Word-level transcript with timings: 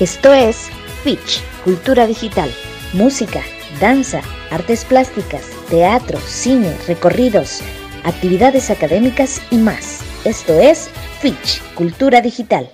Esto 0.00 0.32
es 0.32 0.68
Fitch, 1.02 1.42
Cultura 1.64 2.06
Digital, 2.06 2.48
música, 2.92 3.42
danza, 3.80 4.22
artes 4.48 4.84
plásticas, 4.84 5.50
teatro, 5.68 6.20
cine, 6.20 6.72
recorridos, 6.86 7.62
actividades 8.04 8.70
académicas 8.70 9.42
y 9.50 9.56
más. 9.56 9.98
Esto 10.24 10.52
es 10.60 10.88
Fitch, 11.20 11.60
Cultura 11.74 12.20
Digital. 12.20 12.70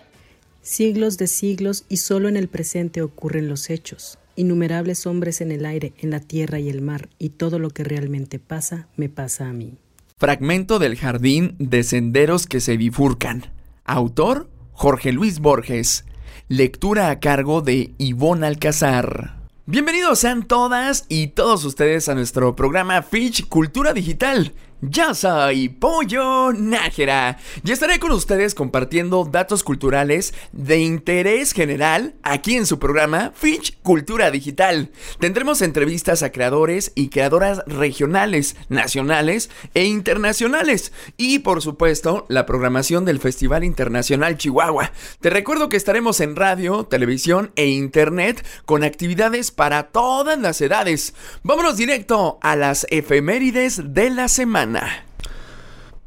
Siglos 0.61 1.17
de 1.17 1.27
siglos 1.27 1.87
y 1.89 1.97
solo 1.97 2.29
en 2.29 2.37
el 2.37 2.49
presente 2.49 3.01
ocurren 3.01 3.49
los 3.49 3.71
hechos. 3.71 4.19
Innumerables 4.37 5.07
hombres 5.07 5.41
en 5.41 5.51
el 5.51 5.65
aire, 5.65 5.95
en 6.01 6.11
la 6.11 6.21
tierra 6.21 6.59
y 6.59 6.69
el 6.69 6.83
mar, 6.83 7.09
y 7.19 7.31
todo 7.31 7.59
lo 7.59 7.71
que 7.71 7.85
realmente 7.85 8.39
pasa, 8.39 8.89
me 8.97 9.09
pasa 9.09 9.49
a 9.49 9.55
mí. 9.55 9.79
Fragmento 10.19 10.79
del 10.79 10.99
jardín 10.99 11.57
de 11.59 11.85
senderos 11.85 12.47
que 12.47 12.61
se 12.61 12.77
bifurcan. 12.77 13.51
Autor 13.87 14.51
Jorge 14.73 15.11
Luis 15.11 15.39
Borges. 15.39 16.05
Lectura 16.49 17.09
a 17.09 17.21
cargo 17.21 17.63
de 17.63 17.95
Ivonne 17.97 18.47
Alcázar. 18.47 19.37
Bienvenidos 19.65 20.19
sean 20.19 20.43
todas 20.43 21.07
y 21.09 21.29
todos 21.29 21.65
ustedes 21.65 22.11
a 22.11 22.15
nuestro 22.15 22.55
programa 22.55 23.01
Fitch 23.01 23.49
Cultura 23.49 23.95
Digital. 23.95 24.53
Yo 24.81 25.15
soy 25.15 25.71
Pollo 25.71 26.53
Nájera 26.53 27.39
y 27.63 27.73
estaré 27.73 27.99
con 27.99 28.11
ustedes 28.13 28.55
compartiendo 28.55 29.25
datos 29.25 29.63
culturales 29.63 30.35
de 30.53 30.81
interés 30.81 31.53
general 31.53 32.15
aquí 32.23 32.57
en 32.57 32.67
su 32.67 32.79
programa 32.79 33.33
Fitch 33.35 33.79
Cultura 33.83 34.31
Digital. 34.31 34.91
Tendremos 35.21 35.63
entrevistas 35.63 36.23
a 36.23 36.33
creadores 36.33 36.93
y 36.95 37.09
creadoras 37.09 37.63
regionales, 37.67 38.57
nacionales 38.69 39.49
e 39.73 39.85
internacionales 39.85 40.93
y 41.17 41.39
por 41.39 41.63
supuesto 41.63 42.27
la 42.29 42.45
programación 42.45 43.05
del 43.05 43.21
Festival 43.21 43.65
Internacional 43.65 44.37
Chihuahua. 44.37 44.93
Te 45.21 45.31
recuerdo 45.31 45.69
que 45.69 45.77
estaremos 45.79 46.21
en 46.21 46.37
radio, 46.37 46.85
televisión 46.85 47.53
e 47.57 47.69
internet 47.69 48.45
con 48.67 48.85
actividades 48.85 49.51
para 49.51 49.85
todas 49.85 50.39
las 50.39 50.61
edades. 50.61 51.15
Vámonos 51.43 51.77
directo 51.77 52.39
a 52.43 52.55
las 52.57 52.87
efemérides 52.91 53.95
de 53.95 54.11
la 54.11 54.29
semana. 54.29 54.64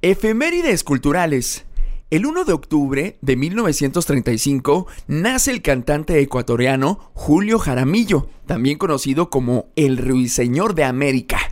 Efemérides 0.02 0.84
culturales. 0.84 1.66
El 2.10 2.26
1 2.26 2.46
de 2.46 2.54
octubre 2.54 3.18
de 3.22 3.36
1935 3.36 4.88
nace 5.08 5.52
el 5.52 5.62
cantante 5.62 6.20
ecuatoriano 6.22 7.12
Julio 7.14 7.60
Jaramillo, 7.60 8.30
también 8.46 8.78
conocido 8.78 9.30
como 9.30 9.68
el 9.76 9.98
Ruiseñor 9.98 10.74
de 10.74 10.86
América. 10.86 11.52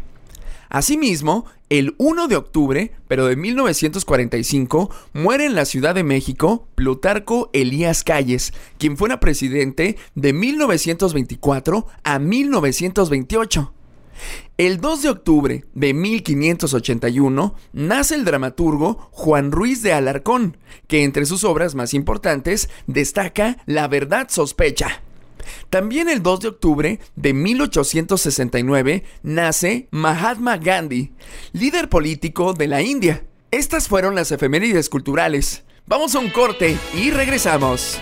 Asimismo, 0.70 1.46
el 1.70 1.96
1 1.98 2.28
de 2.28 2.36
octubre, 2.36 2.92
pero 3.08 3.26
de 3.26 3.36
1945, 3.36 4.90
muere 5.14 5.46
en 5.46 5.56
la 5.56 5.66
Ciudad 5.66 5.96
de 5.96 6.04
México 6.04 6.68
Plutarco 6.76 7.50
Elías 7.54 8.04
Calles, 8.04 8.54
quien 8.78 8.96
fuera 8.96 9.20
presidente 9.20 9.98
de 10.16 10.34
1924 10.34 11.88
a 12.04 12.20
1928. 12.20 13.74
El 14.58 14.80
2 14.80 15.02
de 15.02 15.10
octubre 15.10 15.66
de 15.74 15.94
1581 15.94 17.56
nace 17.74 18.16
el 18.16 18.24
dramaturgo 18.24 19.10
Juan 19.12 19.52
Ruiz 19.52 19.82
de 19.82 19.92
Alarcón, 19.92 20.56
que 20.88 21.04
entre 21.04 21.26
sus 21.26 21.44
obras 21.44 21.76
más 21.76 21.94
importantes 21.94 22.70
destaca 22.88 23.58
La 23.66 23.90
verdad 23.90 24.30
sospecha. 24.30 25.02
También 25.70 26.08
el 26.08 26.24
2 26.24 26.40
de 26.40 26.48
octubre 26.48 27.00
de 27.18 27.34
1869 27.34 29.04
nace 29.24 29.90
Mahatma 29.92 30.56
Gandhi, 30.56 31.12
líder 31.52 31.90
político 31.90 32.54
de 32.54 32.68
la 32.70 32.82
India. 32.82 33.26
Estas 33.52 33.90
fueron 33.90 34.16
las 34.16 34.32
efemérides 34.32 34.88
culturales. 34.88 35.66
Vamos 35.86 36.16
a 36.16 36.20
un 36.20 36.30
corte 36.30 36.78
y 36.94 37.12
regresamos. 37.12 38.00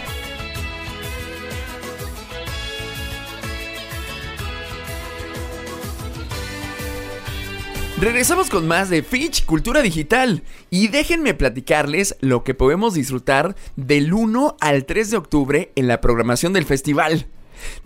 Regresamos 8.00 8.50
con 8.50 8.68
más 8.68 8.90
de 8.90 9.04
Fitch 9.04 9.46
Cultura 9.46 9.82
Digital 9.82 10.44
y 10.72 10.88
déjenme 10.88 11.36
platicarles 11.36 12.18
lo 12.22 12.44
que 12.44 12.56
podemos 12.56 12.96
disfrutar 12.96 13.56
del 13.76 14.14
1 14.14 14.58
al 14.60 14.86
3 14.86 15.12
de 15.12 15.18
octubre 15.18 15.72
en 15.76 15.88
la 15.88 16.02
programación 16.02 16.54
del 16.54 16.66
festival. 16.66 17.28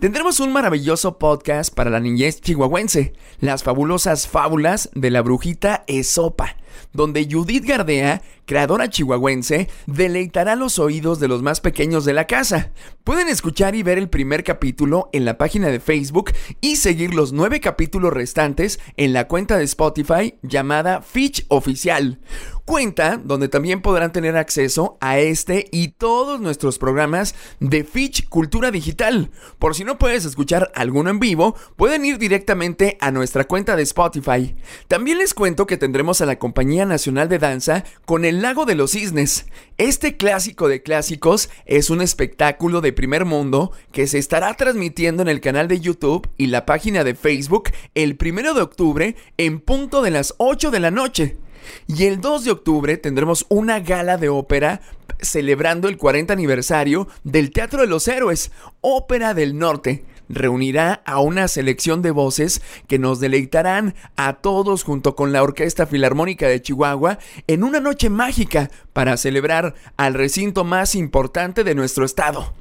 Tendremos 0.00 0.40
un 0.40 0.52
maravilloso 0.52 1.18
podcast 1.18 1.72
para 1.72 1.90
la 1.90 2.00
niñez 2.00 2.40
chihuahuense, 2.40 3.12
las 3.40 3.62
fabulosas 3.62 4.26
fábulas 4.26 4.88
de 4.94 5.10
la 5.10 5.20
brujita 5.20 5.84
Esopa, 5.86 6.56
donde 6.92 7.28
Judith 7.30 7.64
Gardea 7.64 8.22
creadora 8.48 8.88
chihuahuense, 8.88 9.68
deleitará 9.86 10.56
los 10.56 10.80
oídos 10.80 11.20
de 11.20 11.28
los 11.28 11.42
más 11.42 11.60
pequeños 11.60 12.04
de 12.06 12.14
la 12.14 12.26
casa. 12.26 12.72
Pueden 13.04 13.28
escuchar 13.28 13.76
y 13.76 13.82
ver 13.82 13.98
el 13.98 14.08
primer 14.08 14.42
capítulo 14.42 15.10
en 15.12 15.26
la 15.26 15.38
página 15.38 15.68
de 15.68 15.78
Facebook 15.78 16.32
y 16.62 16.76
seguir 16.76 17.14
los 17.14 17.32
nueve 17.32 17.60
capítulos 17.60 18.12
restantes 18.12 18.80
en 18.96 19.12
la 19.12 19.28
cuenta 19.28 19.58
de 19.58 19.64
Spotify 19.64 20.34
llamada 20.42 21.02
Fitch 21.02 21.44
Oficial. 21.48 22.20
Cuenta 22.64 23.18
donde 23.22 23.48
también 23.48 23.80
podrán 23.80 24.12
tener 24.12 24.36
acceso 24.36 24.98
a 25.00 25.18
este 25.18 25.68
y 25.70 25.88
todos 25.88 26.40
nuestros 26.40 26.78
programas 26.78 27.34
de 27.60 27.84
Fitch 27.84 28.28
Cultura 28.28 28.70
Digital. 28.70 29.30
Por 29.58 29.74
si 29.74 29.84
no 29.84 29.98
puedes 29.98 30.24
escuchar 30.24 30.70
alguno 30.74 31.08
en 31.10 31.18
vivo, 31.18 31.54
pueden 31.76 32.04
ir 32.04 32.18
directamente 32.18 32.98
a 33.00 33.10
nuestra 33.10 33.44
cuenta 33.44 33.76
de 33.76 33.82
Spotify. 33.82 34.54
También 34.86 35.18
les 35.18 35.32
cuento 35.32 35.66
que 35.66 35.78
tendremos 35.78 36.20
a 36.20 36.26
la 36.26 36.38
Nacional 36.68 37.30
de 37.30 37.38
Danza 37.38 37.82
con 38.04 38.26
el 38.26 38.42
Lago 38.42 38.66
de 38.66 38.74
los 38.74 38.90
Cisnes. 38.90 39.46
Este 39.78 40.18
clásico 40.18 40.68
de 40.68 40.82
clásicos 40.82 41.48
es 41.64 41.88
un 41.88 42.02
espectáculo 42.02 42.82
de 42.82 42.92
primer 42.92 43.24
mundo 43.24 43.72
que 43.90 44.06
se 44.06 44.18
estará 44.18 44.52
transmitiendo 44.54 45.22
en 45.22 45.28
el 45.28 45.40
canal 45.40 45.66
de 45.66 45.80
YouTube 45.80 46.28
y 46.36 46.48
la 46.48 46.66
página 46.66 47.04
de 47.04 47.14
Facebook 47.14 47.70
el 47.94 48.16
primero 48.16 48.52
de 48.52 48.60
octubre 48.60 49.16
en 49.38 49.60
punto 49.60 50.02
de 50.02 50.10
las 50.10 50.34
8 50.36 50.70
de 50.70 50.80
la 50.80 50.90
noche. 50.90 51.38
Y 51.86 52.04
el 52.04 52.20
2 52.20 52.44
de 52.44 52.50
octubre 52.50 52.98
tendremos 52.98 53.46
una 53.48 53.80
gala 53.80 54.18
de 54.18 54.28
ópera 54.28 54.82
celebrando 55.20 55.88
el 55.88 55.96
40 55.96 56.34
aniversario 56.34 57.08
del 57.24 57.50
Teatro 57.50 57.80
de 57.80 57.88
los 57.88 58.06
Héroes, 58.08 58.52
Ópera 58.82 59.32
del 59.32 59.58
Norte 59.58 60.04
reunirá 60.28 61.02
a 61.04 61.20
una 61.20 61.48
selección 61.48 62.02
de 62.02 62.10
voces 62.10 62.62
que 62.86 62.98
nos 62.98 63.20
deleitarán 63.20 63.94
a 64.16 64.34
todos 64.34 64.82
junto 64.82 65.16
con 65.16 65.32
la 65.32 65.42
Orquesta 65.42 65.86
Filarmónica 65.86 66.48
de 66.48 66.62
Chihuahua 66.62 67.18
en 67.46 67.64
una 67.64 67.80
noche 67.80 68.10
mágica 68.10 68.70
para 68.92 69.16
celebrar 69.16 69.74
al 69.96 70.14
recinto 70.14 70.64
más 70.64 70.94
importante 70.94 71.64
de 71.64 71.74
nuestro 71.74 72.04
estado. 72.04 72.52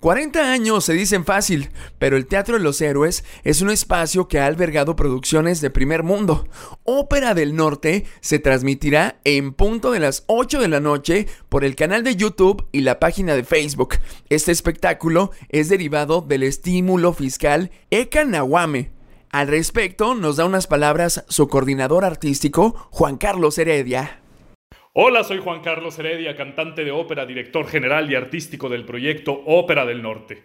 40 0.00 0.52
años 0.52 0.84
se 0.84 0.92
dicen 0.92 1.24
fácil, 1.24 1.70
pero 1.98 2.16
el 2.16 2.26
Teatro 2.26 2.56
de 2.56 2.62
los 2.62 2.80
Héroes 2.80 3.24
es 3.44 3.60
un 3.60 3.70
espacio 3.70 4.28
que 4.28 4.38
ha 4.38 4.46
albergado 4.46 4.96
producciones 4.96 5.60
de 5.60 5.70
primer 5.70 6.02
mundo. 6.02 6.48
Ópera 6.84 7.34
del 7.34 7.54
Norte 7.56 8.06
se 8.20 8.38
transmitirá 8.38 9.20
en 9.24 9.52
punto 9.52 9.90
de 9.90 10.00
las 10.00 10.24
8 10.26 10.60
de 10.60 10.68
la 10.68 10.80
noche 10.80 11.26
por 11.48 11.64
el 11.64 11.76
canal 11.76 12.04
de 12.04 12.16
YouTube 12.16 12.66
y 12.72 12.80
la 12.80 12.98
página 12.98 13.34
de 13.34 13.44
Facebook. 13.44 13.96
Este 14.28 14.52
espectáculo 14.52 15.30
es 15.48 15.68
derivado 15.68 16.20
del 16.20 16.42
estímulo 16.42 17.12
fiscal 17.12 17.70
Eka 17.90 18.24
Nawame. 18.24 18.90
Al 19.30 19.48
respecto, 19.48 20.14
nos 20.14 20.36
da 20.36 20.46
unas 20.46 20.66
palabras 20.66 21.24
su 21.28 21.48
coordinador 21.48 22.04
artístico, 22.04 22.88
Juan 22.90 23.16
Carlos 23.18 23.58
Heredia. 23.58 24.22
Hola, 24.98 25.24
soy 25.24 25.40
Juan 25.40 25.60
Carlos 25.60 25.98
Heredia, 25.98 26.34
cantante 26.36 26.82
de 26.82 26.90
ópera, 26.90 27.26
director 27.26 27.68
general 27.68 28.10
y 28.10 28.14
artístico 28.14 28.70
del 28.70 28.86
proyecto 28.86 29.42
Ópera 29.44 29.84
del 29.84 30.00
Norte. 30.00 30.42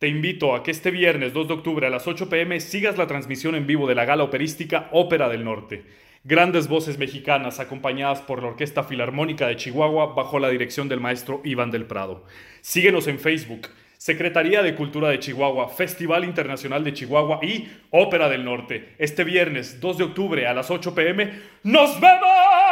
Te 0.00 0.08
invito 0.08 0.56
a 0.56 0.64
que 0.64 0.72
este 0.72 0.90
viernes 0.90 1.32
2 1.32 1.46
de 1.46 1.54
octubre 1.54 1.86
a 1.86 1.90
las 1.90 2.08
8 2.08 2.28
pm 2.28 2.58
sigas 2.58 2.98
la 2.98 3.06
transmisión 3.06 3.54
en 3.54 3.64
vivo 3.64 3.86
de 3.86 3.94
la 3.94 4.04
gala 4.04 4.24
operística 4.24 4.88
Ópera 4.90 5.28
del 5.28 5.44
Norte. 5.44 5.84
Grandes 6.24 6.66
voces 6.66 6.98
mexicanas 6.98 7.60
acompañadas 7.60 8.20
por 8.22 8.42
la 8.42 8.48
Orquesta 8.48 8.82
Filarmónica 8.82 9.46
de 9.46 9.54
Chihuahua 9.54 10.14
bajo 10.14 10.40
la 10.40 10.48
dirección 10.48 10.88
del 10.88 10.98
maestro 10.98 11.40
Iván 11.44 11.70
del 11.70 11.86
Prado. 11.86 12.24
Síguenos 12.60 13.06
en 13.06 13.20
Facebook, 13.20 13.68
Secretaría 13.98 14.64
de 14.64 14.74
Cultura 14.74 15.10
de 15.10 15.20
Chihuahua, 15.20 15.68
Festival 15.68 16.24
Internacional 16.24 16.82
de 16.82 16.92
Chihuahua 16.92 17.38
y 17.40 17.68
Ópera 17.90 18.28
del 18.28 18.44
Norte. 18.44 18.96
Este 18.98 19.22
viernes 19.22 19.80
2 19.80 19.98
de 19.98 20.04
octubre 20.04 20.48
a 20.48 20.54
las 20.54 20.72
8 20.72 20.92
pm. 20.92 21.30
¡Nos 21.62 22.00
vemos! 22.00 22.71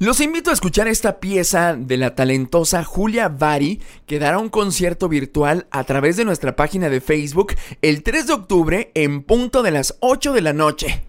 Los 0.00 0.20
invito 0.20 0.50
a 0.50 0.52
escuchar 0.52 0.88
esta 0.88 1.20
pieza 1.20 1.76
de 1.76 1.96
la 1.96 2.16
talentosa 2.16 2.82
Julia 2.82 3.28
Bari, 3.28 3.80
que 4.06 4.18
dará 4.18 4.40
un 4.40 4.48
concierto 4.48 5.08
virtual 5.08 5.68
a 5.70 5.84
través 5.84 6.16
de 6.16 6.24
nuestra 6.24 6.56
página 6.56 6.88
de 6.88 7.00
Facebook 7.00 7.54
el 7.80 8.02
3 8.02 8.26
de 8.26 8.32
octubre 8.32 8.90
en 8.94 9.22
punto 9.22 9.62
de 9.62 9.70
las 9.70 9.96
8 10.00 10.32
de 10.32 10.40
la 10.40 10.52
noche. 10.52 11.04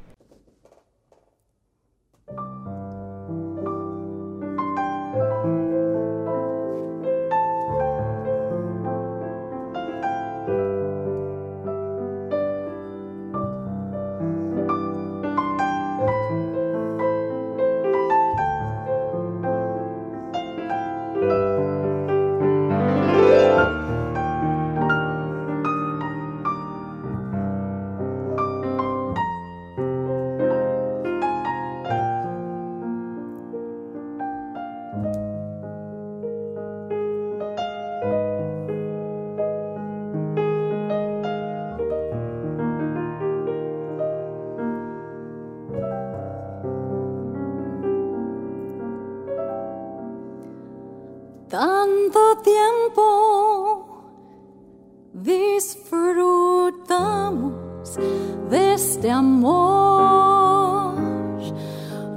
Este 58.96 59.12
amor. 59.12 60.96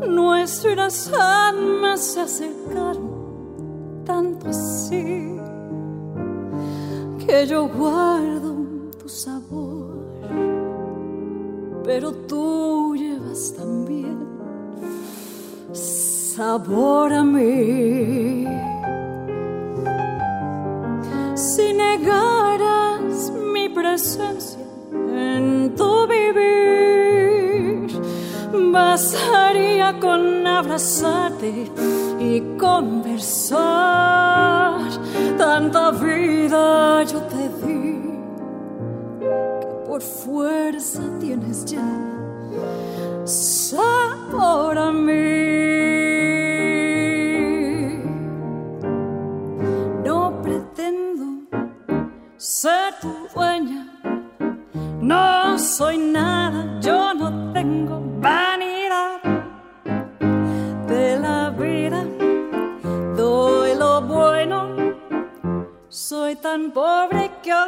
Nuestras 0.09 1.13
almas 1.13 2.01
se 2.01 2.21
acercaron 2.21 4.03
tanto 4.05 4.49
así 4.49 5.37
que 7.19 7.47
yo 7.47 7.69
guardo 7.69 8.55
tu 8.97 9.09
sabor, 9.09 10.07
pero 11.83 12.13
tú 12.13 12.95
llevas 12.97 13.55
también 13.57 14.19
sabor 15.73 17.13
a 17.13 17.25
mí. 17.25 18.47
Si 21.35 21.73
negaras 21.73 23.33
mi 23.53 23.69
presencia 23.69 24.65
en 24.95 25.75
tu 25.75 26.07
vivir, 26.07 26.58
bastaría 28.79 29.99
con 29.99 30.47
abrazarte 30.47 31.53
y 32.21 32.41
conversar. 32.57 33.59
Tanta 35.37 35.91
vida 35.91 37.03
yo 37.03 37.21
te 37.33 37.45
di 37.61 37.89
que 39.61 39.73
por 39.87 40.01
fuerza 40.01 41.03
tienes 41.21 41.65
ya 41.65 41.91
sabor 43.25 44.79
a 44.79 44.91
mí. 44.93 45.28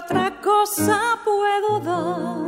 Otra 0.04 0.40
cosa 0.40 0.98
puedo 1.24 1.80
dar. 1.80 2.40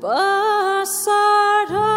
Pasará. 0.00 1.94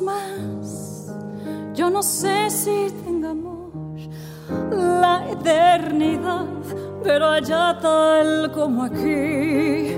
más. 0.00 1.12
Yo 1.74 1.90
no 1.90 2.02
sé 2.02 2.50
si 2.50 2.90
tengamos 3.04 4.08
la 4.70 5.30
eternidad, 5.30 6.46
pero 7.06 7.26
allá 7.26 7.78
tal 7.80 8.50
como 8.52 8.82
aquí, 8.82 9.96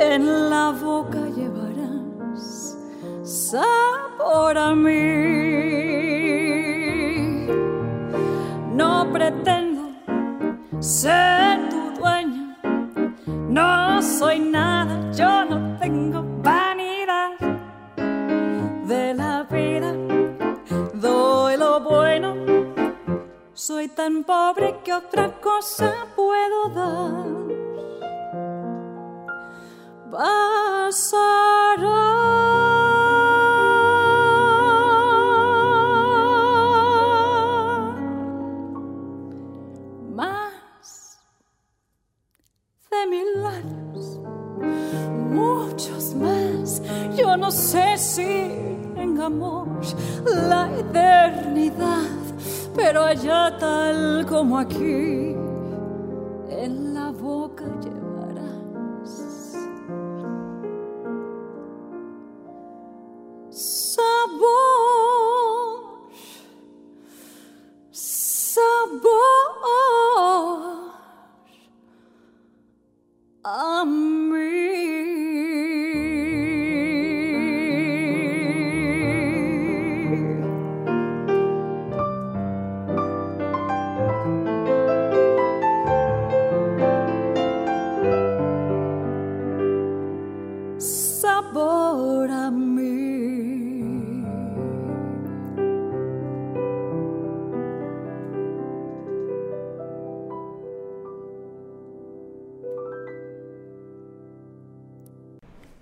en 0.00 0.50
la 0.50 0.70
boca 0.70 1.18
llevarás 1.36 2.78
sabor 3.24 4.56
a 4.56 4.74
mí. 4.74 4.98
No 8.72 9.12
pretendo 9.12 9.90
ser 10.78 11.37
Tan 23.94 24.22
pobre 24.22 24.76
que 24.84 24.92
otra 24.92 25.40
cosa 25.40 25.92
puedo 26.14 26.68
dar. 26.68 27.26
Pasará. 30.10 31.38
Más 40.14 41.18
de 42.90 43.06
mil 43.08 43.46
años, 43.46 44.20
muchos 45.30 46.14
más. 46.14 46.82
Yo 47.16 47.36
no 47.36 47.50
sé 47.50 47.96
si 47.98 48.50
tengamos 48.94 49.96
la 50.24 50.70
eternidad 50.78 52.17
pero 52.78 53.02
allá 53.02 53.56
tal 53.58 54.24
como 54.28 54.56
aquí, 54.56 55.34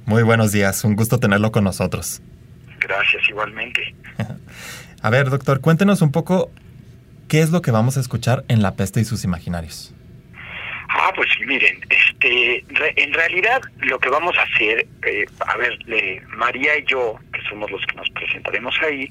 Muy 0.05 0.23
buenos 0.23 0.51
días, 0.51 0.83
un 0.83 0.95
gusto 0.95 1.19
tenerlo 1.19 1.51
con 1.51 1.63
nosotros. 1.63 2.21
Gracias, 2.79 3.23
igualmente. 3.29 3.95
a 5.01 5.09
ver, 5.09 5.29
doctor, 5.29 5.61
cuéntenos 5.61 6.01
un 6.01 6.11
poco 6.11 6.51
qué 7.29 7.41
es 7.41 7.51
lo 7.51 7.61
que 7.61 7.71
vamos 7.71 7.97
a 7.97 8.01
escuchar 8.01 8.43
en 8.49 8.61
La 8.61 8.75
peste 8.75 8.99
y 8.99 9.05
sus 9.05 9.23
imaginarios. 9.23 9.93
Ah, 10.95 11.11
pues 11.15 11.27
miren, 11.47 11.79
este, 11.89 12.63
en 12.69 13.13
realidad 13.13 13.61
lo 13.79 13.97
que 13.97 14.09
vamos 14.09 14.37
a 14.37 14.43
hacer, 14.43 14.85
eh, 15.07 15.25
a 15.39 15.57
ver, 15.57 15.79
María 16.27 16.77
y 16.77 16.85
yo, 16.85 17.19
que 17.33 17.41
somos 17.49 17.71
los 17.71 17.83
que 17.87 17.95
nos 17.95 18.07
presentaremos 18.11 18.75
ahí, 18.79 19.09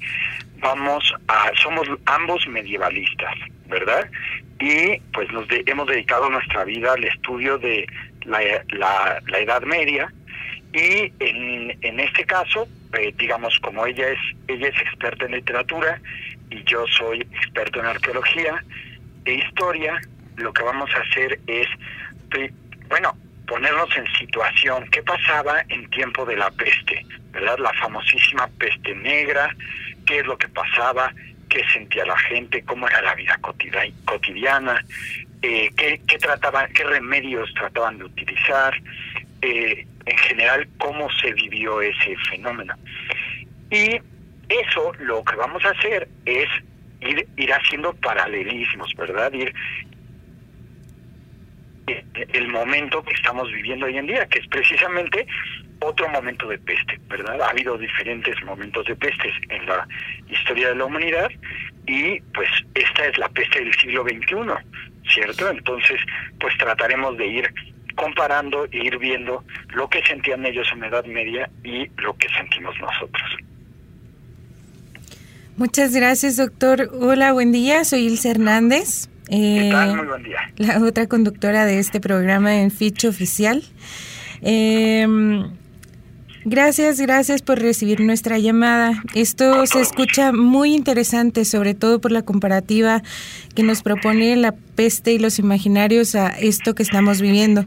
vamos 0.59 1.13
a, 1.27 1.51
somos 1.61 1.85
ambos 2.05 2.47
medievalistas, 2.47 3.35
¿verdad? 3.67 4.09
Y 4.61 4.97
pues 5.11 5.29
nos 5.33 5.45
hemos 5.49 5.87
dedicado 5.87 6.29
nuestra 6.29 6.63
vida 6.63 6.93
al 6.93 7.03
estudio 7.03 7.57
de 7.57 7.85
la, 8.23 8.39
la, 8.69 9.39
Edad 9.39 9.63
Media 9.63 10.09
y 10.71 11.11
en, 11.19 11.77
en 11.81 11.99
este 11.99 12.23
caso, 12.23 12.65
eh, 12.97 13.13
digamos, 13.17 13.59
como 13.59 13.85
ella 13.85 14.07
es, 14.07 14.19
ella 14.47 14.69
es 14.69 14.81
experta 14.81 15.25
en 15.25 15.33
literatura 15.33 15.99
y 16.49 16.63
yo 16.63 16.85
soy 16.87 17.19
experto 17.19 17.81
en 17.81 17.87
arqueología 17.87 18.63
e 19.25 19.33
historia, 19.33 19.99
lo 20.37 20.53
que 20.53 20.63
vamos 20.63 20.89
a 20.95 20.99
hacer 20.99 21.39
es, 21.47 21.67
bueno, 22.89 23.15
ponernos 23.47 23.95
en 23.97 24.07
situación, 24.13 24.87
¿qué 24.91 25.03
pasaba 25.03 25.63
en 25.69 25.89
tiempo 25.89 26.25
de 26.25 26.37
la 26.37 26.49
peste? 26.51 27.05
¿Verdad? 27.31 27.57
La 27.59 27.73
famosísima 27.73 28.47
peste 28.57 28.95
negra, 28.95 29.55
qué 30.05 30.19
es 30.19 30.25
lo 30.25 30.37
que 30.37 30.47
pasaba, 30.49 31.11
qué 31.49 31.63
sentía 31.73 32.05
la 32.05 32.17
gente, 32.17 32.63
cómo 32.63 32.87
era 32.87 33.01
la 33.01 33.15
vida 33.15 33.39
cotidiana, 34.05 34.83
eh, 35.41 35.69
qué, 35.75 36.01
qué, 36.07 36.17
trataban, 36.17 36.71
qué 36.73 36.83
remedios 36.83 37.53
trataban 37.53 37.97
de 37.97 38.05
utilizar, 38.05 38.73
eh, 39.41 39.85
en 40.05 40.17
general 40.17 40.67
cómo 40.77 41.09
se 41.21 41.33
vivió 41.33 41.81
ese 41.81 42.15
fenómeno. 42.29 42.73
Y 43.69 43.99
eso 44.49 44.93
lo 44.99 45.23
que 45.23 45.35
vamos 45.35 45.63
a 45.65 45.69
hacer 45.69 46.07
es 46.25 46.47
ir, 47.01 47.27
ir 47.37 47.53
haciendo 47.53 47.93
paralelismos, 47.93 48.93
¿verdad? 48.95 49.31
Ir, 49.33 49.53
el 51.87 52.47
momento 52.47 53.03
que 53.03 53.13
estamos 53.13 53.51
viviendo 53.51 53.85
hoy 53.85 53.97
en 53.97 54.07
día, 54.07 54.25
que 54.27 54.39
es 54.39 54.47
precisamente 54.47 55.27
otro 55.79 56.07
momento 56.09 56.47
de 56.47 56.57
peste, 56.59 56.99
¿verdad? 57.09 57.41
Ha 57.41 57.49
habido 57.49 57.77
diferentes 57.77 58.35
momentos 58.43 58.85
de 58.85 58.95
pestes 58.95 59.33
en 59.49 59.65
la 59.65 59.87
historia 60.29 60.69
de 60.69 60.75
la 60.75 60.85
humanidad 60.85 61.29
y 61.85 62.21
pues 62.33 62.49
esta 62.73 63.05
es 63.05 63.17
la 63.17 63.27
peste 63.29 63.59
del 63.59 63.73
siglo 63.75 64.03
XXI, 64.03 65.11
¿cierto? 65.13 65.49
Entonces, 65.49 65.99
pues 66.39 66.57
trataremos 66.57 67.17
de 67.17 67.27
ir 67.27 67.53
comparando 67.95 68.65
e 68.71 68.77
ir 68.77 68.97
viendo 68.97 69.43
lo 69.73 69.89
que 69.89 70.01
sentían 70.03 70.45
ellos 70.45 70.67
en 70.73 70.79
la 70.81 70.87
Edad 70.87 71.05
Media 71.05 71.49
y 71.63 71.87
lo 72.01 72.15
que 72.17 72.27
sentimos 72.29 72.75
nosotros. 72.79 73.37
Muchas 75.57 75.93
gracias, 75.93 76.37
doctor. 76.37 76.89
Hola, 76.93 77.31
buen 77.33 77.51
día. 77.51 77.83
Soy 77.83 78.07
Ilse 78.07 78.31
Hernández. 78.31 79.09
¿Qué 79.29 79.69
tal? 79.71 79.89
Eh, 79.89 79.95
Muy 79.95 80.05
buen 80.05 80.23
día. 80.23 80.37
La 80.57 80.79
otra 80.79 81.07
conductora 81.07 81.65
de 81.65 81.79
este 81.79 81.99
programa 81.99 82.61
en 82.61 82.71
Ficho 82.71 83.09
Oficial. 83.09 83.63
Eh, 84.41 85.07
gracias, 86.45 86.99
gracias 86.99 87.41
por 87.41 87.59
recibir 87.59 88.01
nuestra 88.01 88.37
llamada. 88.37 89.01
Esto 89.15 89.65
se 89.65 89.81
escucha 89.81 90.31
muy 90.33 90.73
interesante, 90.73 91.45
sobre 91.45 91.73
todo 91.73 92.01
por 92.01 92.11
la 92.11 92.23
comparativa 92.23 93.01
que 93.55 93.63
nos 93.63 93.81
propone 93.81 94.35
la 94.35 94.51
peste 94.51 95.13
y 95.13 95.19
los 95.19 95.39
imaginarios 95.39 96.15
a 96.15 96.27
esto 96.29 96.75
que 96.75 96.83
estamos 96.83 97.21
viviendo. 97.21 97.65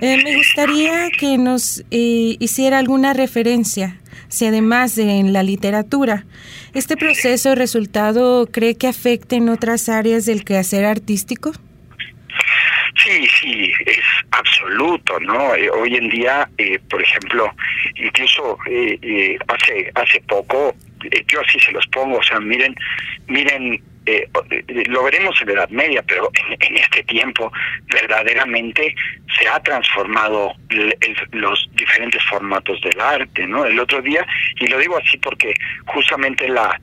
Eh, 0.00 0.22
me 0.22 0.36
gustaría 0.36 1.10
que 1.10 1.38
nos 1.38 1.82
hiciera 1.90 2.78
alguna 2.78 3.14
referencia, 3.14 3.98
si 4.28 4.46
además 4.46 4.94
de 4.94 5.18
en 5.18 5.32
la 5.32 5.42
literatura, 5.42 6.24
¿Este 6.74 6.96
proceso 6.96 7.54
resultado 7.54 8.46
cree 8.46 8.76
que 8.76 8.86
afecte 8.86 9.36
en 9.36 9.48
otras 9.48 9.88
áreas 9.88 10.26
del 10.26 10.44
quehacer 10.44 10.84
artístico? 10.84 11.52
Sí, 13.02 13.26
sí, 13.40 13.72
es 13.86 13.98
absoluto, 14.30 15.18
¿no? 15.20 15.54
Eh, 15.54 15.70
hoy 15.70 15.96
en 15.96 16.08
día, 16.10 16.48
eh, 16.58 16.78
por 16.90 17.02
ejemplo, 17.02 17.52
incluso 17.96 18.58
eh, 18.70 19.38
hace 19.48 19.90
hace 19.94 20.20
poco, 20.28 20.74
yo 21.26 21.40
así 21.40 21.58
se 21.58 21.72
los 21.72 21.86
pongo, 21.88 22.18
o 22.18 22.22
sea, 22.22 22.38
miren, 22.38 22.74
miren 23.28 23.82
eh, 24.08 24.28
lo 24.88 25.02
veremos 25.02 25.40
en 25.40 25.48
la 25.48 25.52
Edad 25.54 25.68
Media, 25.70 26.02
pero 26.02 26.30
en, 26.60 26.76
este 26.76 27.02
tiempo 27.04 27.52
verdaderamente 27.86 28.94
se 29.38 29.48
ha 29.48 29.60
transformado 29.60 30.54
los 31.32 31.68
diferentes 31.74 32.22
formatos 32.24 32.80
del 32.80 33.00
arte, 33.00 33.46
¿no? 33.46 33.64
El 33.64 33.78
otro 33.78 34.00
día, 34.00 34.26
y 34.58 34.66
lo 34.66 34.78
digo 34.78 34.96
así 34.96 35.18
porque 35.18 35.52
justamente 35.86 36.48
la, 36.48 36.80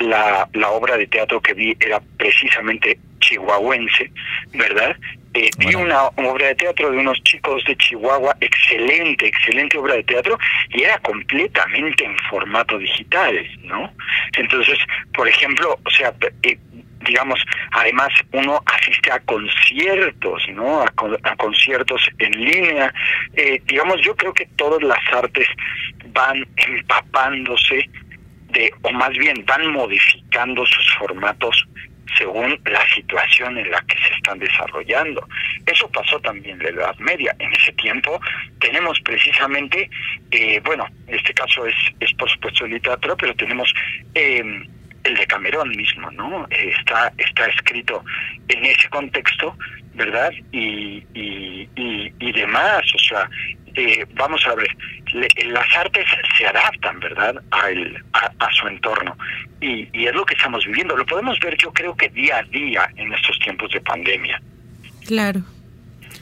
la, 0.00 0.48
la 0.52 0.68
obra 0.70 0.96
de 0.96 1.06
teatro 1.06 1.40
que 1.40 1.54
vi 1.54 1.76
era 1.80 2.00
precisamente 2.18 2.98
chihuahuense, 3.20 4.10
¿verdad? 4.52 4.96
Eh, 5.36 5.50
vi 5.58 5.74
una 5.74 6.04
obra 6.16 6.46
de 6.46 6.54
teatro 6.54 6.90
de 6.90 6.96
unos 6.96 7.22
chicos 7.24 7.62
de 7.66 7.76
Chihuahua, 7.76 8.34
excelente, 8.40 9.26
excelente 9.26 9.76
obra 9.76 9.96
de 9.96 10.02
teatro, 10.04 10.38
y 10.70 10.82
era 10.82 10.98
completamente 11.00 12.06
en 12.06 12.16
formato 12.30 12.78
digital, 12.78 13.46
¿no? 13.64 13.92
Entonces, 14.34 14.78
por 15.12 15.28
ejemplo, 15.28 15.78
o 15.84 15.90
sea, 15.90 16.14
eh, 16.42 16.56
digamos, 17.06 17.38
además 17.72 18.08
uno 18.32 18.62
asiste 18.64 19.12
a 19.12 19.20
conciertos, 19.20 20.42
¿no? 20.54 20.80
A, 20.80 21.36
conciertos 21.36 22.08
en 22.18 22.32
línea. 22.32 22.94
Eh, 23.34 23.60
digamos, 23.66 24.00
yo 24.00 24.16
creo 24.16 24.32
que 24.32 24.46
todas 24.56 24.82
las 24.82 25.00
artes 25.12 25.46
van 26.14 26.46
empapándose 26.56 27.90
de, 28.52 28.72
o 28.80 28.90
más 28.90 29.10
bien 29.10 29.44
van 29.44 29.70
modificando 29.70 30.64
sus 30.64 30.94
formatos 30.94 31.66
según 32.16 32.58
la 32.64 32.86
situación 32.94 33.58
en 33.58 33.70
la 33.70 33.80
que 33.82 33.96
se 33.98 34.14
están 34.14 34.38
desarrollando. 34.38 35.26
Eso 35.66 35.88
pasó 35.90 36.18
también 36.20 36.60
en 36.60 36.76
la 36.76 36.82
Edad 36.82 36.98
Media. 36.98 37.34
En 37.38 37.52
ese 37.52 37.72
tiempo 37.72 38.20
tenemos 38.60 39.00
precisamente, 39.00 39.90
eh, 40.30 40.60
bueno, 40.64 40.86
en 41.06 41.14
este 41.14 41.34
caso 41.34 41.66
es, 41.66 41.74
es 42.00 42.12
por 42.14 42.30
supuesto 42.30 42.66
literatura, 42.66 43.16
pero 43.16 43.34
tenemos 43.34 43.72
eh, 44.14 44.42
el 45.06 45.14
de 45.14 45.26
Camerón 45.26 45.70
mismo, 45.70 46.10
¿no? 46.10 46.46
Eh, 46.50 46.72
está, 46.78 47.12
está 47.16 47.46
escrito 47.46 48.04
en 48.48 48.64
ese 48.64 48.88
contexto, 48.88 49.56
¿verdad? 49.94 50.32
Y, 50.52 51.04
y, 51.14 51.68
y, 51.76 52.32
demás, 52.32 52.82
o 52.94 52.98
sea, 52.98 53.30
eh, 53.76 54.06
vamos 54.14 54.44
a 54.46 54.54
ver, 54.54 54.68
las 55.46 55.76
artes 55.76 56.06
se 56.36 56.46
adaptan, 56.46 56.98
¿verdad?, 57.00 57.42
a, 57.50 57.70
el, 57.70 58.02
a, 58.12 58.52
su 58.52 58.66
entorno. 58.66 59.16
Y, 59.60 59.88
y 59.92 60.06
es 60.06 60.14
lo 60.14 60.24
que 60.24 60.34
estamos 60.34 60.64
viviendo. 60.64 60.96
Lo 60.96 61.06
podemos 61.06 61.38
ver, 61.40 61.56
yo 61.56 61.72
creo 61.72 61.94
que 61.94 62.08
día 62.08 62.38
a 62.38 62.42
día 62.44 62.90
en 62.96 63.12
estos 63.12 63.38
tiempos 63.38 63.70
de 63.72 63.80
pandemia. 63.80 64.40
Claro. 65.06 65.40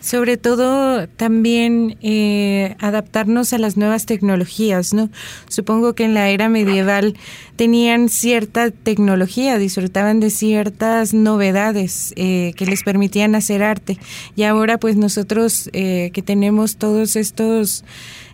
Sobre 0.05 0.37
todo 0.37 1.09
también 1.09 1.97
eh, 2.03 2.77
adaptarnos 2.79 3.55
a 3.55 3.59
las 3.59 3.79
nuevas 3.79 4.05
tecnologías, 4.05 4.93
¿no? 4.93 5.09
Supongo 5.49 5.95
que 5.95 6.05
en 6.05 6.13
la 6.13 6.29
era 6.29 6.51
medieval 6.51 7.15
tenían 7.57 8.11
cierta 8.11 8.71
tecnología, 8.71 9.57
disfrutaban 9.57 10.21
de 10.21 10.29
ciertas 10.29 11.15
novedades 11.15 12.13
eh, 12.17 12.53
que 12.55 12.67
les 12.67 12.83
permitían 12.83 13.35
hacer 13.35 13.63
arte. 13.63 13.99
Y 14.37 14.43
ahora 14.43 14.77
pues 14.77 14.97
nosotros 14.97 15.71
eh, 15.73 16.11
que 16.13 16.21
tenemos 16.21 16.77
todos 16.77 17.17
estos, 17.17 17.83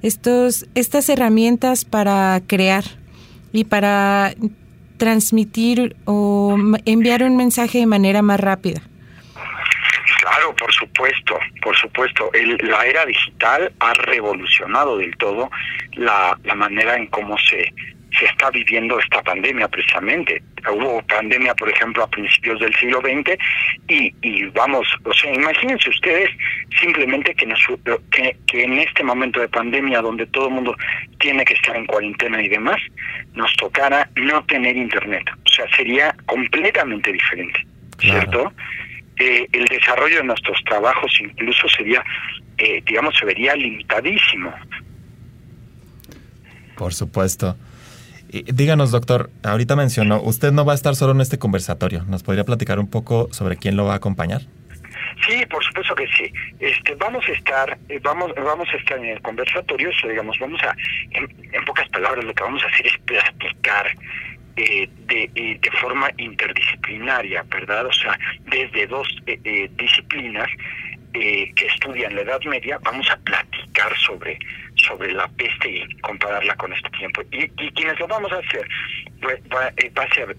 estos, 0.03 0.67
estas 0.75 1.09
herramientas 1.09 1.85
para 1.85 2.43
crear 2.49 2.83
y 3.53 3.63
para 3.63 4.35
transmitir 4.97 5.95
o 6.05 6.57
enviar 6.85 7.23
un 7.23 7.37
mensaje 7.37 7.79
de 7.79 7.87
manera 7.87 8.23
más 8.23 8.41
rápida. 8.41 8.90
Claro, 10.21 10.55
por 10.55 10.73
supuesto, 10.73 11.39
por 11.63 11.77
supuesto. 11.77 12.31
la 12.61 12.85
era 12.85 13.07
digital 13.07 13.73
ha 13.81 13.95
revolucionado 13.95 14.99
del 14.99 15.17
todo 15.17 15.51
la, 15.95 16.39
la 16.45 16.55
manera 16.55 16.97
en 16.97 17.07
cómo 17.07 17.39
se 17.39 17.73
se 18.19 18.25
está 18.27 18.51
viviendo 18.51 18.99
esta 18.99 19.23
pandemia 19.23 19.69
precisamente. 19.69 20.43
Hubo 20.71 21.03
pandemia, 21.03 21.55
por 21.55 21.71
ejemplo, 21.71 22.03
a 22.03 22.11
principios 22.11 22.61
del 22.61 22.75
siglo 22.75 23.01
XX 23.01 23.39
y, 23.89 24.15
y 24.23 24.45
vamos, 24.47 24.87
o 25.05 25.13
sea, 25.15 25.33
imagínense 25.33 25.89
ustedes 25.89 26.31
simplemente 26.79 27.35
que, 27.35 27.47
que, 28.11 28.37
que 28.47 28.65
en 28.65 28.79
este 28.79 29.03
momento 29.03 29.41
de 29.41 29.49
pandemia 29.49 30.01
donde 30.03 30.27
todo 30.27 30.49
el 30.49 30.55
mundo 30.55 30.77
tiene 31.19 31.45
que 31.45 31.55
estar 31.55 31.77
en 31.77 31.87
cuarentena 31.87 32.43
y 32.43 32.49
demás, 32.49 32.81
nos 33.35 33.53
tocara 33.55 34.09
no 34.17 34.45
tener 34.45 34.77
internet. 34.77 35.25
O 35.47 35.49
sea, 35.49 35.67
sería 35.77 36.15
completamente 36.27 37.13
diferente, 37.13 37.65
¿cierto? 37.99 38.53
Eh, 39.21 39.47
el 39.53 39.67
desarrollo 39.67 40.17
de 40.17 40.25
nuestros 40.25 40.59
trabajos 40.65 41.13
incluso 41.21 41.69
sería, 41.69 42.03
eh, 42.59 42.83
digamos, 42.87 43.15
se 43.17 43.27
vería 43.27 43.55
limitadísimo. 43.55 44.53
Por 46.77 46.95
supuesto. 46.95 47.57
díganos, 48.31 48.91
doctor, 48.93 49.31
ahorita 49.43 49.77
mencionó, 49.77 50.23
usted 50.23 50.53
no 50.53 50.65
va 50.65 50.73
a 50.73 50.75
estar 50.75 50.97
solo 50.97 51.13
en 51.13 51.21
este 51.21 51.39
conversatorio. 51.39 52.05
¿Nos 52.05 52.23
podría 52.23 52.45
platicar 52.45 52.79
un 52.79 52.89
poco 52.89 53.29
sobre 53.33 53.57
quién 53.57 53.77
lo 53.77 53.85
va 53.85 53.93
a 53.93 53.97
acompañar? 53.97 54.43
Sí, 55.27 55.45
por 55.47 55.63
supuesto 55.65 55.95
que 55.95 56.07
sí. 56.09 56.33
Este, 56.59 56.95
vamos 56.95 57.25
a 57.29 57.33
estar, 57.33 57.79
eh, 57.89 58.01
vamos, 58.03 58.33
vamos 58.35 58.69
a 58.73 58.77
estar 58.77 58.99
en 58.99 59.07
el 59.07 59.23
conversatorio, 59.23 59.91
digamos, 60.03 60.39
vamos 60.39 60.61
a, 60.63 60.75
en, 61.11 61.65
pocas 61.65 61.89
palabras, 61.91 62.25
lo 62.25 62.35
que 62.35 62.43
vamos 62.43 62.63
a 62.65 62.67
hacer 62.69 62.87
es 62.87 62.99
platicar 63.05 63.87
eh, 64.63 64.89
de, 65.07 65.31
eh, 65.35 65.61
forma 65.81 66.11
interdisciplinaria, 66.17 67.45
¿verdad? 67.49 67.87
O 67.87 67.93
sea, 67.93 68.19
desde 68.47 68.87
dos 68.87 69.09
disciplinas 69.77 70.49
que 71.13 71.67
estudian 71.67 72.15
la 72.15 72.21
Edad 72.21 72.41
Media, 72.45 72.79
vamos 72.85 73.11
a 73.11 73.17
platicar 73.17 73.97
sobre 73.99 74.39
sobre 74.77 75.13
la 75.13 75.29
peste 75.29 75.69
y 75.69 76.01
compararla 76.01 76.55
con 76.57 76.73
este 76.73 76.89
tiempo. 76.91 77.23
Y, 77.31 77.49
quienes 77.73 77.99
lo 77.99 78.09
vamos 78.09 78.33
a 78.33 78.37
hacer 78.37 78.67
pues, 79.21 79.41
va, 79.53 79.67
a 79.67 80.15
ser 80.15 80.37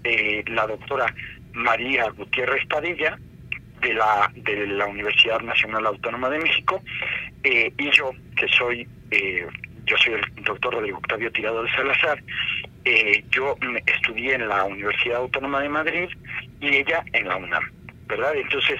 la 0.48 0.66
doctora 0.66 1.14
María 1.52 2.08
Gutiérrez 2.10 2.66
Padilla, 2.66 3.18
de 3.80 3.94
la, 3.94 4.30
de 4.34 4.66
la 4.68 4.86
Universidad 4.86 5.40
Nacional 5.40 5.86
Autónoma 5.86 6.30
de 6.30 6.38
México, 6.38 6.82
eh, 7.42 7.72
y 7.76 7.90
yo, 7.90 8.12
que 8.36 8.46
soy, 8.48 8.86
eh, 9.10 9.46
yo 9.86 9.96
soy 9.98 10.14
el 10.14 10.44
doctor 10.44 10.74
Rodrigo 10.74 10.98
Octavio 10.98 11.30
Tirado 11.32 11.62
de 11.62 11.70
Salazar, 11.72 12.22
eh, 12.84 13.24
yo 13.30 13.56
estudié 13.86 14.34
en 14.34 14.48
la 14.48 14.64
Universidad 14.64 15.18
Autónoma 15.18 15.60
de 15.60 15.68
Madrid 15.68 16.08
y 16.60 16.76
ella 16.76 17.04
en 17.12 17.28
la 17.28 17.36
UNAM, 17.36 17.62
¿verdad? 18.06 18.34
Entonces, 18.34 18.78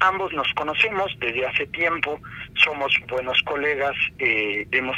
ambos 0.00 0.32
nos 0.32 0.52
conocemos 0.54 1.14
desde 1.20 1.46
hace 1.46 1.66
tiempo, 1.68 2.20
somos 2.54 2.92
buenos 3.08 3.40
colegas, 3.42 3.94
hemos 4.18 4.96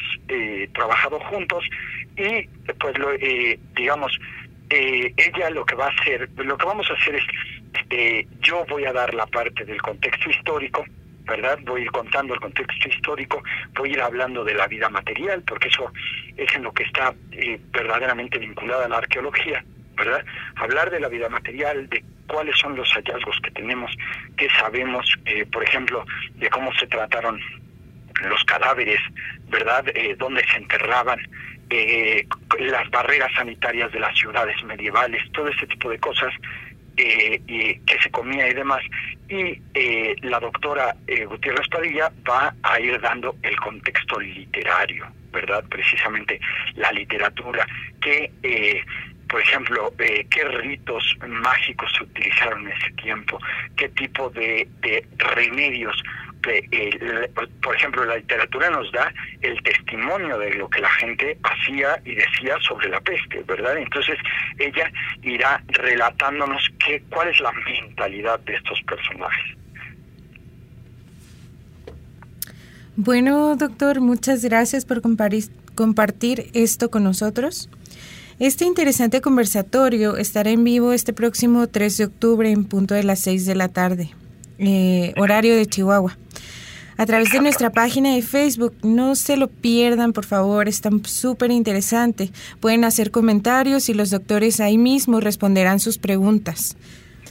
trabajado 0.72 1.20
juntos 1.20 1.62
y 2.16 2.46
pues 2.78 2.98
lo, 2.98 3.10
digamos, 3.74 4.18
ella 4.70 5.50
lo 5.50 5.66
que 5.66 5.74
va 5.74 5.88
a 5.88 5.90
hacer, 5.90 6.28
lo 6.36 6.56
que 6.56 6.64
vamos 6.66 6.90
a 6.90 6.94
hacer 6.94 7.16
es 7.16 7.24
eh, 7.90 8.26
yo 8.40 8.64
voy 8.68 8.84
a 8.86 8.92
dar 8.92 9.12
la 9.14 9.26
parte 9.26 9.64
del 9.64 9.80
contexto 9.82 10.30
histórico, 10.30 10.84
¿verdad? 11.24 11.58
Voy 11.62 11.82
a 11.82 11.84
ir 11.84 11.90
contando 11.90 12.34
el 12.34 12.40
contexto 12.40 12.88
histórico, 12.88 13.42
voy 13.74 13.90
a 13.90 13.92
ir 13.92 14.00
hablando 14.00 14.44
de 14.44 14.54
la 14.54 14.66
vida 14.66 14.88
material, 14.88 15.42
porque 15.46 15.68
eso 15.68 15.92
es 16.36 16.54
en 16.54 16.62
lo 16.62 16.72
que 16.72 16.84
está 16.84 17.14
eh, 17.32 17.60
verdaderamente 17.70 18.38
vinculada 18.38 18.88
la 18.88 18.98
arqueología, 18.98 19.64
¿verdad? 19.96 20.24
Hablar 20.56 20.90
de 20.90 21.00
la 21.00 21.08
vida 21.08 21.28
material, 21.28 21.88
de 21.88 22.04
cuáles 22.26 22.58
son 22.58 22.76
los 22.76 22.90
hallazgos 22.92 23.38
que 23.42 23.50
tenemos, 23.50 23.96
que 24.36 24.48
sabemos, 24.50 25.06
eh, 25.26 25.46
por 25.46 25.62
ejemplo, 25.62 26.04
de 26.34 26.48
cómo 26.50 26.72
se 26.74 26.86
trataron 26.86 27.40
los 28.28 28.44
cadáveres, 28.44 29.00
¿verdad? 29.48 29.84
Eh, 29.94 30.16
dónde 30.18 30.44
se 30.48 30.58
enterraban, 30.58 31.18
las 32.58 32.90
barreras 32.90 33.32
sanitarias 33.34 33.90
de 33.92 34.00
las 34.00 34.14
ciudades 34.18 34.62
medievales, 34.64 35.22
todo 35.32 35.48
ese 35.48 35.66
tipo 35.66 35.88
de 35.88 35.98
cosas 35.98 36.30
eh, 36.96 37.40
y 37.46 37.78
que 37.80 37.98
se 38.00 38.10
comía 38.10 38.48
y 38.48 38.54
demás. 38.54 38.82
Y 39.28 39.60
eh, 39.74 40.16
la 40.22 40.38
doctora 40.40 40.94
eh, 41.06 41.24
Gutiérrez 41.24 41.68
Padilla 41.68 42.12
va 42.28 42.54
a 42.62 42.80
ir 42.80 43.00
dando 43.00 43.34
el 43.42 43.56
contexto 43.56 44.20
literario, 44.20 45.06
¿verdad? 45.32 45.64
Precisamente 45.68 46.40
la 46.76 46.92
literatura, 46.92 47.66
que, 48.00 48.84
por 49.28 49.40
ejemplo, 49.40 49.92
qué 49.96 50.44
ritos 50.44 51.16
mágicos 51.26 51.90
se 51.96 52.04
utilizaron 52.04 52.66
en 52.66 52.76
ese 52.76 52.90
tiempo, 52.92 53.38
qué 53.76 53.88
tipo 53.90 54.28
de, 54.30 54.68
de 54.80 55.06
remedios 55.16 56.02
por 57.62 57.76
ejemplo, 57.76 58.04
la 58.04 58.16
literatura 58.16 58.70
nos 58.70 58.90
da 58.92 59.12
el 59.40 59.62
testimonio 59.62 60.38
de 60.38 60.54
lo 60.54 60.68
que 60.68 60.80
la 60.80 60.90
gente 60.90 61.38
hacía 61.42 62.00
y 62.04 62.14
decía 62.14 62.56
sobre 62.66 62.88
la 62.88 63.00
peste, 63.00 63.42
¿verdad? 63.46 63.76
Entonces 63.78 64.18
ella 64.58 64.90
irá 65.22 65.62
relatándonos 65.68 66.68
qué, 66.84 67.02
cuál 67.10 67.28
es 67.28 67.40
la 67.40 67.52
mentalidad 67.52 68.40
de 68.40 68.54
estos 68.54 68.80
personajes. 68.82 69.56
Bueno, 72.96 73.56
doctor, 73.56 74.00
muchas 74.00 74.44
gracias 74.44 74.84
por 74.84 75.00
compartir 75.00 76.50
esto 76.52 76.90
con 76.90 77.04
nosotros. 77.04 77.70
Este 78.38 78.64
interesante 78.64 79.20
conversatorio 79.20 80.16
estará 80.16 80.50
en 80.50 80.64
vivo 80.64 80.92
este 80.92 81.12
próximo 81.12 81.68
3 81.68 81.96
de 81.96 82.04
octubre 82.04 82.50
en 82.50 82.64
punto 82.64 82.94
de 82.94 83.04
las 83.04 83.20
6 83.20 83.46
de 83.46 83.54
la 83.54 83.68
tarde, 83.68 84.10
eh, 84.58 85.14
horario 85.16 85.54
de 85.54 85.66
Chihuahua 85.66 86.16
a 87.02 87.06
través 87.06 87.32
de 87.32 87.40
nuestra 87.40 87.70
página 87.70 88.14
de 88.14 88.22
Facebook. 88.22 88.76
No 88.82 89.16
se 89.16 89.36
lo 89.36 89.48
pierdan, 89.48 90.12
por 90.12 90.24
favor, 90.24 90.68
está 90.68 90.88
súper 91.04 91.50
interesante. 91.50 92.30
Pueden 92.60 92.84
hacer 92.84 93.10
comentarios 93.10 93.88
y 93.88 93.94
los 93.94 94.10
doctores 94.10 94.60
ahí 94.60 94.78
mismo 94.78 95.20
responderán 95.20 95.80
sus 95.80 95.98
preguntas. 95.98 96.76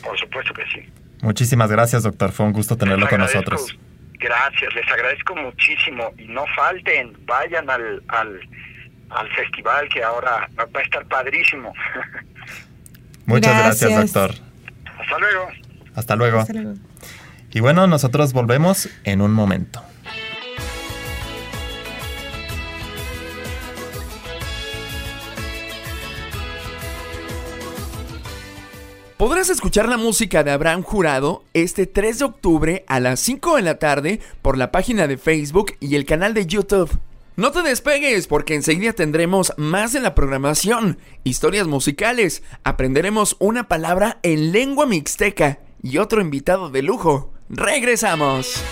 Por 0.04 0.20
supuesto 0.20 0.54
que 0.54 0.64
sí. 0.74 0.90
Muchísimas 1.22 1.72
gracias, 1.72 2.04
doctor. 2.04 2.32
Fue 2.32 2.46
un 2.46 2.52
gusto 2.52 2.76
tenerlo 2.78 3.08
con 3.08 3.20
nosotros. 3.20 3.78
Gracias, 4.20 4.76
les 4.76 4.88
agradezco 4.92 5.36
muchísimo 5.36 6.12
y 6.18 6.26
no 6.26 6.46
falten, 6.56 7.14
vayan 7.26 7.68
al, 7.70 8.04
al, 8.10 8.40
al 9.10 9.30
festival 9.36 9.90
que 9.90 10.04
ahora 10.04 10.48
va 10.60 10.80
a 10.80 10.84
estar 10.84 11.06
padrísimo. 11.08 11.74
Muchas 13.26 13.58
gracias, 13.58 13.96
doctor. 13.96 14.36
Hasta 15.00 15.18
luego. 15.18 15.48
Hasta 15.96 16.16
luego. 16.16 16.40
Hasta 16.40 16.54
luego. 16.54 16.91
Y 17.54 17.60
bueno, 17.60 17.88
nosotros 17.88 18.34
volvemos 18.34 18.90
en 19.04 19.22
un 19.22 19.34
momento. 19.34 19.82
Podrás 29.22 29.52
escuchar 29.52 29.88
la 29.88 29.98
música 29.98 30.44
de 30.44 30.50
Abraham 30.50 30.82
Jurado 30.82 31.44
este 31.54 31.86
3 31.86 32.18
de 32.20 32.26
octubre 32.26 32.86
a 32.88 33.00
las 33.00 33.20
5 33.20 33.58
de 33.58 33.62
la 33.62 33.78
tarde 33.78 34.20
por 34.42 34.58
la 34.58 34.72
página 34.72 35.06
de 35.06 35.20
Facebook 35.20 35.74
y 35.80 35.96
el 35.96 36.06
canal 36.06 36.34
de 36.34 36.48
YouTube. 36.48 36.90
No 37.36 37.52
te 37.52 37.62
despegues 37.62 38.26
porque 38.26 38.56
enseguida 38.56 38.94
tendremos 38.94 39.54
más 39.58 39.94
de 39.94 40.00
la 40.00 40.16
programación, 40.16 40.98
historias 41.24 41.68
musicales, 41.68 42.42
aprenderemos 42.64 43.36
una 43.40 43.68
palabra 43.68 44.18
en 44.24 44.52
lengua 44.52 44.88
mixteca 44.88 45.60
y 45.84 46.00
otro 46.00 46.20
invitado 46.20 46.72
de 46.72 46.82
lujo. 46.82 47.31
Regresamos. 47.54 48.64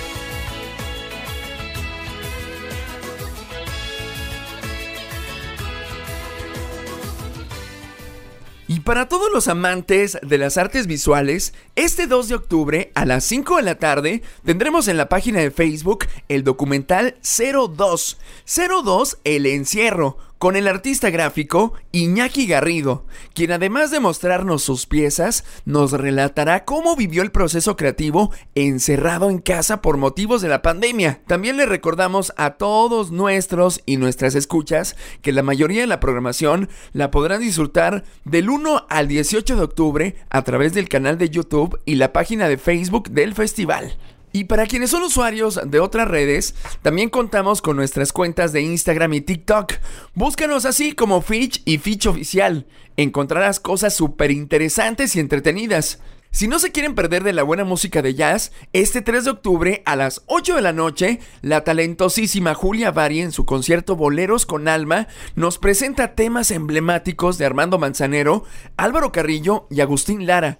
Y 8.69 8.81
para 8.81 9.09
todos 9.09 9.29
los 9.33 9.49
amantes 9.49 10.17
de 10.21 10.37
las 10.37 10.57
artes 10.57 10.87
visuales, 10.87 11.53
este 11.75 12.07
2 12.07 12.29
de 12.29 12.35
octubre 12.35 12.91
a 12.95 13.05
las 13.05 13.25
5 13.25 13.57
de 13.57 13.63
la 13.63 13.75
tarde 13.75 14.21
tendremos 14.45 14.87
en 14.87 14.95
la 14.95 15.09
página 15.09 15.39
de 15.39 15.51
Facebook 15.51 16.05
el 16.29 16.45
documental 16.45 17.17
02, 17.21 18.17
02 18.45 19.17
El 19.25 19.45
Encierro, 19.47 20.17
con 20.39 20.55
el 20.55 20.67
artista 20.67 21.09
gráfico 21.09 21.73
Iñaki 21.91 22.47
Garrido, 22.47 23.05
quien 23.33 23.51
además 23.51 23.91
de 23.91 23.99
mostrarnos 23.99 24.63
sus 24.63 24.87
piezas, 24.87 25.43
nos 25.65 25.91
relatará 25.91 26.63
cómo 26.63 26.95
vivió 26.95 27.21
el 27.21 27.31
proceso 27.31 27.75
creativo 27.75 28.31
encerrado 28.55 29.29
en 29.29 29.39
casa 29.39 29.81
por 29.81 29.97
motivos 29.97 30.41
de 30.41 30.47
la 30.47 30.61
pandemia. 30.61 31.21
También 31.27 31.57
le 31.57 31.65
recordamos 31.65 32.33
a 32.37 32.51
todos 32.51 33.11
nuestros 33.11 33.81
y 33.85 33.97
nuestras 33.97 34.33
escuchas 34.33 34.95
que 35.21 35.33
la 35.33 35.43
mayoría 35.43 35.81
de 35.81 35.87
la 35.87 35.99
programación 35.99 36.69
la 36.93 37.11
podrán 37.11 37.41
disfrutar 37.41 38.05
del 38.23 38.49
1 38.49 38.87
al 38.89 39.09
18 39.09 39.57
de 39.57 39.61
octubre 39.61 40.15
a 40.29 40.41
través 40.43 40.73
del 40.73 40.87
canal 40.87 41.17
de 41.17 41.29
YouTube 41.29 41.79
y 41.83 41.95
la 41.95 42.13
página 42.13 42.47
de 42.47 42.57
Facebook 42.57 43.09
del 43.09 43.35
festival. 43.35 43.97
Y 44.31 44.43
para 44.45 44.67
quienes 44.67 44.91
son 44.91 45.03
usuarios 45.03 45.59
de 45.65 45.79
otras 45.79 46.07
redes, 46.07 46.55
también 46.81 47.09
contamos 47.09 47.61
con 47.61 47.75
nuestras 47.75 48.13
cuentas 48.13 48.53
de 48.53 48.61
Instagram 48.61 49.13
y 49.13 49.21
TikTok. 49.21 49.73
Búscanos 50.13 50.65
así 50.65 50.93
como 50.93 51.21
Fitch 51.21 51.61
y 51.65 51.79
Fitch 51.79 52.05
Oficial. 52.05 52.67
Encontrarás 52.97 53.59
cosas 53.59 53.95
súper 53.95 54.31
interesantes 54.31 55.15
y 55.15 55.19
entretenidas. 55.19 55.99
Si 56.31 56.47
no 56.47 56.59
se 56.59 56.71
quieren 56.71 56.93
perder 56.93 57.23
de 57.23 57.33
la 57.33 57.41
buena 57.41 57.63
música 57.63 58.03
de 58.03 58.13
jazz, 58.13 58.51
este 58.71 59.01
3 59.01 59.23
de 59.23 59.31
octubre 59.31 59.81
a 59.87 59.95
las 59.95 60.21
8 60.27 60.57
de 60.57 60.61
la 60.61 60.73
noche, 60.73 61.19
la 61.41 61.63
talentosísima 61.63 62.53
Julia 62.53 62.91
Bari 62.91 63.21
en 63.21 63.31
su 63.31 63.45
concierto 63.45 63.95
Boleros 63.95 64.45
con 64.45 64.67
Alma 64.67 65.07
nos 65.33 65.57
presenta 65.57 66.13
temas 66.13 66.51
emblemáticos 66.51 67.39
de 67.39 67.45
Armando 67.47 67.79
Manzanero, 67.79 68.43
Álvaro 68.77 69.11
Carrillo 69.11 69.65
y 69.71 69.81
Agustín 69.81 70.27
Lara. 70.27 70.59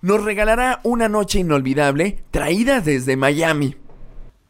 Nos 0.00 0.22
regalará 0.22 0.78
una 0.84 1.08
noche 1.08 1.40
inolvidable 1.40 2.22
traída 2.30 2.80
desde 2.80 3.16
Miami. 3.16 3.74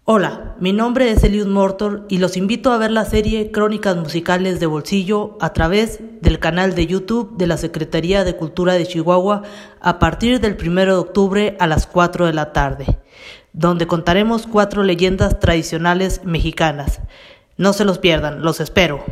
Hola, 0.05 0.57
mi 0.61 0.75
nombre 0.75 1.11
es 1.11 1.25
Eliud 1.25 1.47
Mortor 1.47 2.05
y 2.11 2.19
los 2.19 2.37
invito 2.37 2.71
a 2.71 2.77
ver 2.77 2.91
la 2.91 3.07
serie 3.07 3.51
Crónicas 3.51 3.97
Musicales 3.97 4.61
de 4.61 4.67
Bolsillo 4.67 5.39
a 5.41 5.55
través 5.55 6.01
del 6.21 6.39
canal 6.39 6.75
de 6.75 6.87
YouTube 6.87 7.35
de 7.39 7.47
la 7.47 7.57
Secretaría 7.57 8.25
de 8.25 8.37
Cultura 8.37 8.75
de 8.75 8.87
Chihuahua 8.87 9.43
a 9.81 9.99
partir 9.99 10.39
del 10.41 10.59
1 10.61 10.85
de 10.85 10.93
octubre 10.93 11.57
a 11.59 11.67
las 11.67 11.87
4 11.87 12.27
de 12.27 12.35
la 12.35 12.53
tarde, 12.53 12.99
donde 13.55 13.87
contaremos 13.87 14.47
cuatro 14.47 14.83
leyendas 14.83 15.41
tradicionales 15.41 16.21
mexicanas. 16.25 17.01
No 17.57 17.73
se 17.73 17.87
los 17.87 17.99
pierdan, 17.99 18.43
los 18.43 18.61
espero. 18.61 19.03